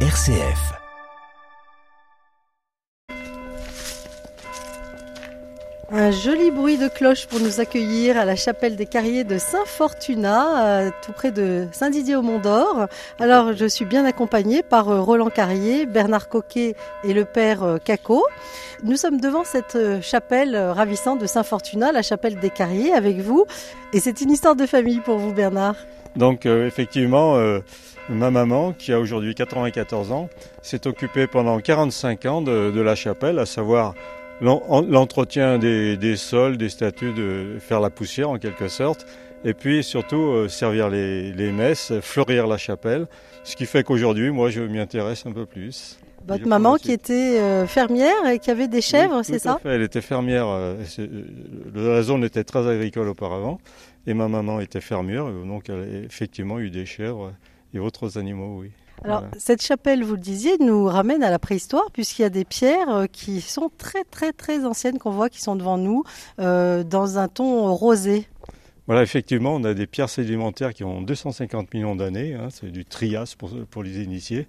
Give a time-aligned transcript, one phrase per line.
[0.00, 0.85] RCF.
[5.92, 10.86] Un joli bruit de cloche pour nous accueillir à la chapelle des Carriers de Saint-Fortuna,
[10.86, 12.88] euh, tout près de Saint-Didier-au-Mont-d'Or.
[13.20, 16.74] Alors, je suis bien accompagnée par euh, Roland Carrier, Bernard Coquet
[17.04, 18.24] et le père euh, Caco.
[18.82, 23.46] Nous sommes devant cette chapelle ravissante de Saint-Fortuna, la chapelle des Carriers, avec vous.
[23.92, 25.76] Et c'est une histoire de famille pour vous, Bernard.
[26.16, 27.38] Donc, effectivement,
[28.10, 30.28] ma maman, qui a aujourd'hui 94 ans,
[30.62, 33.94] s'est occupée pendant 45 ans de la chapelle, à savoir
[34.40, 39.06] l'entretien des, sols, des statues, de faire la poussière en quelque sorte,
[39.44, 43.06] et puis surtout euh, servir les, messes, fleurir la chapelle,
[43.44, 45.98] ce qui fait qu'aujourd'hui, moi, je m'y intéresse un peu plus.
[46.26, 49.60] Votre maman qui était euh, fermière et qui avait des chèvres, c'est ça?
[49.64, 50.48] Elle était fermière.
[50.48, 50.74] Euh,
[51.72, 53.58] la zone était très agricole auparavant,
[54.08, 57.32] et ma maman était fermière, donc elle a effectivement eu des chèvres
[57.74, 58.70] et autres animaux, oui.
[59.04, 62.44] Alors, cette chapelle, vous le disiez, nous ramène à la préhistoire, puisqu'il y a des
[62.44, 66.02] pierres euh, qui sont très, très, très anciennes qu'on voit, qui sont devant nous,
[66.40, 68.26] euh, dans un ton rosé.
[68.86, 72.34] Voilà, effectivement, on a des pierres sédimentaires qui ont 250 millions d'années.
[72.34, 74.46] Hein, c'est du Trias pour, pour les initiés.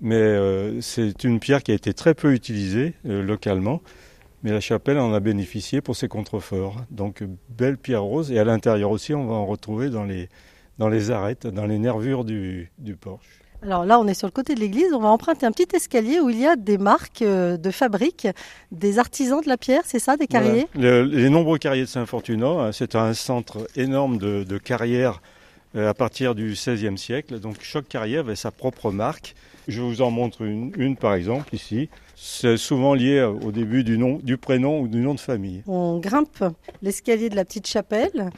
[0.00, 3.80] Mais euh, c'est une pierre qui a été très peu utilisée localement.
[4.44, 6.76] Mais la chapelle en a bénéficié pour ses contreforts.
[6.90, 8.30] Donc, belle pierre rose.
[8.30, 10.28] Et à l'intérieur aussi, on va en retrouver dans les,
[10.78, 13.40] dans les arêtes, dans les nervures du, du porche.
[13.62, 14.92] Alors là, on est sur le côté de l'église.
[14.92, 18.28] On va emprunter un petit escalier où il y a des marques euh, de fabrique,
[18.70, 20.68] des artisans de la pierre, c'est ça, des carriers?
[20.74, 25.20] Les nombreux carriers de Saint-Fortuna, hein, c'est un centre énorme de, carrières
[25.76, 27.40] à partir du XVIe siècle.
[27.40, 29.34] Donc chaque carrière avait sa propre marque.
[29.68, 31.90] Je vous en montre une, par exemple ici.
[32.16, 35.62] C'est souvent lié au début du, nom, du prénom ou du nom de famille.
[35.66, 36.42] On grimpe
[36.80, 38.30] l'escalier de la petite chapelle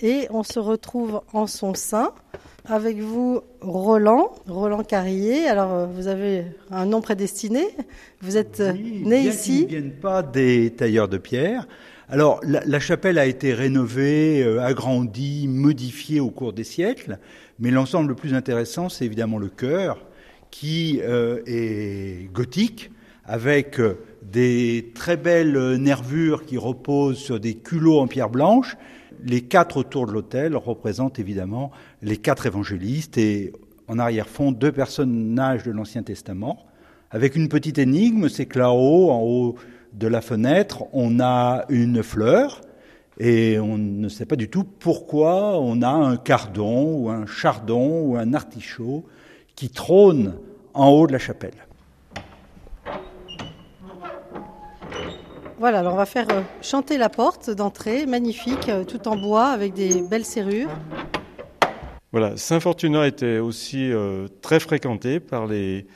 [0.00, 2.12] et on se retrouve en son sein.
[2.68, 5.46] Avec vous, Roland, Roland Carrier.
[5.46, 7.64] Alors, euh, vous avez un nom prédestiné.
[8.20, 9.60] Vous êtes euh, né ici.
[9.60, 11.68] Ils ne viennent pas des tailleurs de pierre.
[12.08, 17.18] Alors, la, chapelle a été rénovée, euh, agrandie, modifiée au cours des siècles,
[17.58, 20.06] mais l'ensemble le plus intéressant, c'est évidemment le chœur,
[20.50, 22.90] qui est gothique,
[23.24, 23.80] avec
[24.22, 28.76] des très belles nervures qui reposent sur des culots en pierre blanche,
[29.24, 31.70] les quatre autour de l'autel représentent évidemment
[32.02, 33.52] les quatre évangélistes et
[33.88, 36.66] en arrière-fond deux personnages de l'Ancien Testament,
[37.10, 39.54] avec une petite énigme, c'est que là-haut, en haut
[39.96, 42.60] de la fenêtre, on a une fleur
[43.18, 48.02] et on ne sait pas du tout pourquoi on a un cardon ou un chardon
[48.02, 49.04] ou un artichaut
[49.54, 50.34] qui trône
[50.74, 51.54] en haut de la chapelle.
[55.58, 59.46] Voilà, alors on va faire euh, chanter la porte d'entrée, magnifique, euh, tout en bois
[59.46, 60.68] avec des belles serrures.
[62.12, 65.86] Voilà, Saint-Fortuna était aussi euh, très fréquenté par les,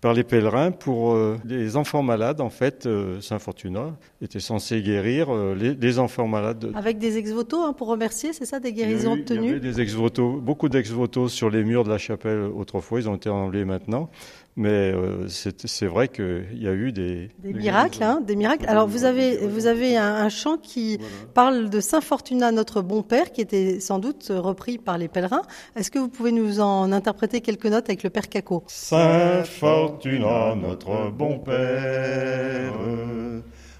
[0.00, 2.40] par les pèlerins pour euh, les enfants malades.
[2.40, 6.70] En fait, euh, Saint Fortuna était censé guérir euh, les, enfants malades.
[6.74, 9.80] Avec des ex-votos hein, pour remercier, c'est ça, des guérisons obtenues Il y avait des
[9.80, 13.00] ex-votos, beaucoup d'ex-votos sur les murs de la chapelle autrefois.
[13.00, 14.10] Ils ont été enlevés maintenant.
[14.58, 14.94] Mais
[15.28, 18.64] c'est vrai qu'il y a eu des, des, miracles, hein, des miracles.
[18.66, 20.98] Alors vous avez vous avez un, chant qui
[21.34, 25.42] parle de Saint Fortuna, notre bon père, qui était sans doute repris par les pèlerins.
[25.76, 28.64] Est-ce que vous pouvez nous en interpréter quelques notes avec le père Caco?
[28.66, 32.72] Saint Fortuna, notre bon Père,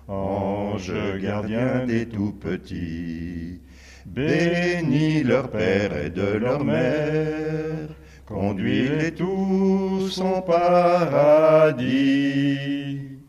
[0.09, 3.61] ange gardien des tout petits,
[4.05, 7.89] bénis leur Père et de leur Mère,
[8.27, 11.87] conduis-les tous en paradis.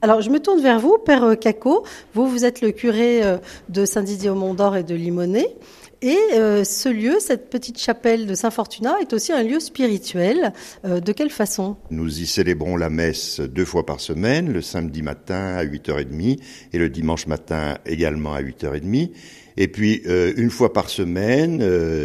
[0.01, 1.83] Alors, je me tourne vers vous, Père Caco.
[2.13, 3.37] Vous, vous êtes le curé euh,
[3.69, 5.55] de Saint-Didier-au-Mont-d'Or et de Limonest.
[6.03, 10.53] Et euh, ce lieu, cette petite chapelle de Saint-Fortuna, est aussi un lieu spirituel.
[10.85, 11.75] Euh, de quelle façon?
[11.89, 16.39] Nous y célébrons la messe deux fois par semaine, le samedi matin à 8h30
[16.71, 19.09] et le dimanche matin également à 8h30.
[19.59, 21.57] Et puis, euh, une fois par semaine,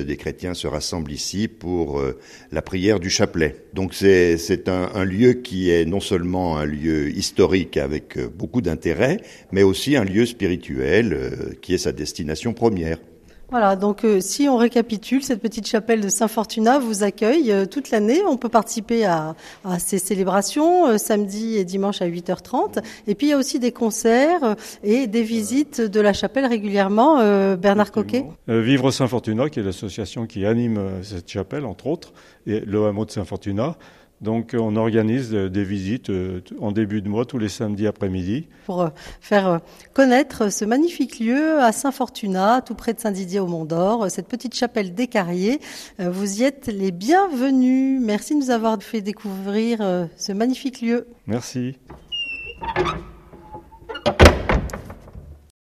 [0.05, 2.03] des chrétiens se rassemblent ici pour
[2.51, 3.67] la prière du chapelet.
[3.75, 9.19] Donc c'est un, un, lieu qui est non seulement un lieu historique avec beaucoup d'intérêt,
[9.53, 12.97] mais aussi un lieu spirituel qui est sa destination première.
[13.53, 17.91] Voilà, donc euh, si on récapitule, cette petite chapelle de Saint-Fortuna vous accueille euh, toute
[17.91, 18.23] l'année.
[18.27, 19.35] On peut participer à,
[19.79, 22.83] ces célébrations euh, samedi et dimanche à 8h30.
[23.07, 27.19] Et puis il y a aussi des concerts et des visites de la chapelle régulièrement.
[27.57, 32.15] Bernard Coquet Vivre Saint-Fortuna, qui est l'association qui anime cette chapelle, entre autres,
[32.47, 33.77] et le hameau de Saint-Fortuna.
[34.23, 36.11] Donc on organise des visites
[36.61, 38.47] en début de mois tous les samedis après-midi.
[38.67, 38.89] Pour
[39.21, 39.61] faire
[39.93, 44.95] connaître ce magnifique lieu à Saint-Fortuna, tout près de Saint-Didier au Mont-d'Or, cette petite chapelle
[44.95, 45.61] des Carriers,
[45.99, 48.01] vous y êtes les bienvenus.
[48.01, 51.09] Merci de nous avoir fait découvrir ce magnifique lieu.
[51.27, 51.77] Merci.